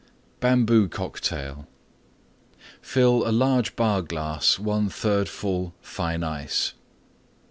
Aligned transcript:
BAMBOO 0.39 0.87
COCKTAIL 0.89 1.67
Fill 2.81 3.19
large 3.31 3.75
Bar 3.75 4.01
glass 4.01 4.57
1/3 4.57 5.27
full 5.27 5.75
Fine 5.79 6.23
Ice. 6.23 6.73